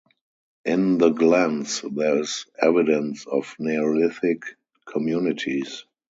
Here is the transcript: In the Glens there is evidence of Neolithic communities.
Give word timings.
In 0.65 0.97
the 0.97 1.09
Glens 1.11 1.81
there 1.81 2.17
is 2.21 2.47
evidence 2.59 3.27
of 3.27 3.55
Neolithic 3.59 4.41
communities. 4.83 5.85